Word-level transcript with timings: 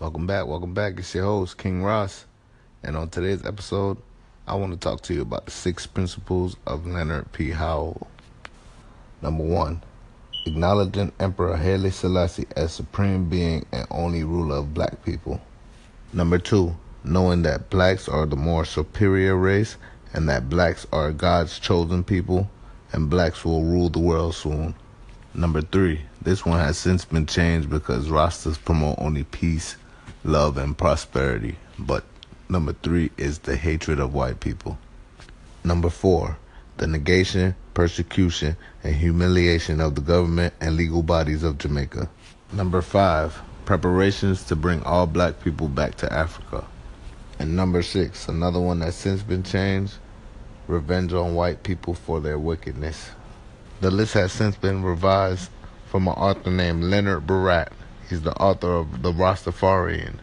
Welcome 0.00 0.28
back, 0.28 0.46
welcome 0.46 0.74
back. 0.74 0.96
It's 1.00 1.12
your 1.12 1.24
host, 1.24 1.58
King 1.58 1.82
Ross. 1.82 2.24
And 2.84 2.96
on 2.96 3.08
today's 3.08 3.44
episode, 3.44 3.98
I 4.46 4.54
want 4.54 4.72
to 4.72 4.78
talk 4.78 5.00
to 5.02 5.14
you 5.14 5.22
about 5.22 5.46
the 5.46 5.50
six 5.50 5.88
principles 5.88 6.56
of 6.68 6.86
Leonard 6.86 7.32
P. 7.32 7.50
Howell. 7.50 8.06
Number 9.22 9.42
one, 9.42 9.82
acknowledging 10.46 11.10
Emperor 11.18 11.56
Haile 11.56 11.90
Selassie 11.90 12.46
as 12.54 12.72
supreme 12.72 13.28
being 13.28 13.66
and 13.72 13.88
only 13.90 14.22
ruler 14.22 14.58
of 14.58 14.72
black 14.72 15.04
people. 15.04 15.40
Number 16.12 16.38
two, 16.38 16.76
knowing 17.02 17.42
that 17.42 17.68
blacks 17.68 18.08
are 18.08 18.24
the 18.24 18.36
more 18.36 18.64
superior 18.64 19.34
race 19.34 19.76
and 20.12 20.28
that 20.28 20.48
blacks 20.48 20.86
are 20.92 21.10
God's 21.10 21.58
chosen 21.58 22.04
people 22.04 22.48
and 22.92 23.10
blacks 23.10 23.44
will 23.44 23.64
rule 23.64 23.88
the 23.88 23.98
world 23.98 24.36
soon. 24.36 24.76
Number 25.34 25.60
three, 25.60 26.02
this 26.22 26.46
one 26.46 26.60
has 26.60 26.78
since 26.78 27.04
been 27.04 27.26
changed 27.26 27.68
because 27.68 28.06
Rastas 28.06 28.64
promote 28.64 28.94
only 28.98 29.24
peace, 29.24 29.74
love, 30.24 30.56
and 30.56 30.76
prosperity. 30.76 31.56
But 31.78 32.04
number 32.48 32.72
three 32.72 33.10
is 33.16 33.40
the 33.40 33.56
hatred 33.56 34.00
of 34.00 34.14
white 34.14 34.40
people. 34.40 34.78
Number 35.64 35.90
four, 35.90 36.38
the 36.76 36.86
negation, 36.86 37.54
persecution, 37.74 38.56
and 38.82 38.94
humiliation 38.94 39.80
of 39.80 39.94
the 39.94 40.00
government 40.00 40.54
and 40.60 40.76
legal 40.76 41.02
bodies 41.02 41.42
of 41.42 41.58
Jamaica. 41.58 42.08
Number 42.52 42.82
five, 42.82 43.40
preparations 43.64 44.44
to 44.44 44.56
bring 44.56 44.82
all 44.84 45.06
black 45.06 45.40
people 45.42 45.68
back 45.68 45.96
to 45.96 46.12
Africa. 46.12 46.64
And 47.38 47.54
number 47.54 47.82
six, 47.82 48.28
another 48.28 48.60
one 48.60 48.80
that's 48.80 48.96
since 48.96 49.22
been 49.22 49.42
changed, 49.42 49.94
revenge 50.66 51.12
on 51.12 51.34
white 51.34 51.62
people 51.62 51.94
for 51.94 52.20
their 52.20 52.38
wickedness. 52.38 53.10
The 53.80 53.90
list 53.90 54.14
has 54.14 54.32
since 54.32 54.56
been 54.56 54.82
revised 54.82 55.50
from 55.86 56.08
an 56.08 56.14
author 56.14 56.50
named 56.50 56.84
Leonard 56.84 57.26
Barrett. 57.26 57.72
He's 58.08 58.22
the 58.22 58.34
author 58.36 58.72
of 58.72 59.02
The 59.02 59.12
Rastafarian, 59.12 60.16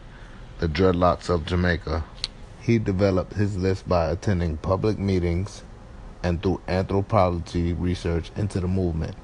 The 0.57 0.67
Dreadlocks 0.67 1.30
of 1.30 1.45
Jamaica. 1.45 2.03
He 2.61 2.80
developed 2.80 3.34
his 3.34 3.58
list 3.58 3.88
by 3.88 4.09
attending 4.09 4.58
public 4.58 4.97
meetings 4.97 5.61
and 6.23 6.42
through 6.42 6.61
anthropology 6.67 7.73
research 7.73 8.31
into 8.36 8.59
the 8.59 8.67
movement. 8.67 9.16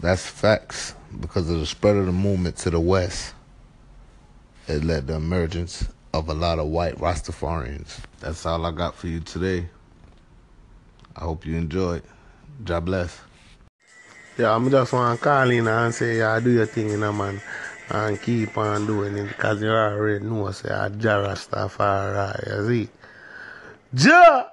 That's 0.00 0.26
facts 0.26 0.94
because 1.20 1.48
of 1.48 1.58
the 1.60 1.66
spread 1.66 1.96
of 1.96 2.04
the 2.04 2.12
movement 2.12 2.56
to 2.58 2.70
the 2.70 2.80
west. 2.80 3.32
It 4.68 4.84
led 4.84 5.06
to 5.06 5.14
the 5.14 5.14
emergence 5.14 5.88
of 6.12 6.28
a 6.28 6.34
lot 6.34 6.58
of 6.58 6.66
white 6.66 6.96
Rastafarians. 6.96 8.00
That's 8.20 8.44
all 8.44 8.66
I 8.66 8.72
got 8.72 8.94
for 8.94 9.06
you 9.06 9.20
today. 9.20 9.68
I 11.16 11.20
hope 11.20 11.46
you 11.46 11.56
enjoyed. 11.56 12.02
God 12.64 12.84
bless. 12.84 13.18
Yeah, 14.38 14.54
I'm 14.54 14.70
just 14.70 14.92
want 14.92 15.18
to 15.18 15.24
call 15.24 15.50
in 15.50 15.68
and 15.68 15.94
say, 15.94 16.18
yeah, 16.18 16.40
do 16.40 16.50
your 16.50 16.66
thing, 16.66 16.88
you 16.88 16.96
know, 16.96 17.12
man. 17.12 17.40
And 17.92 18.20
keep 18.22 18.56
on 18.56 18.86
doing 18.86 19.18
it 19.18 19.28
because 19.28 19.60
you 19.60 19.68
already 19.68 20.24
know, 20.24 20.50
say, 20.50 20.70
I 20.70 20.88
Rastafari, 20.88 22.46
you 22.46 22.86
see. 22.86 22.88
Jah! 23.92 24.50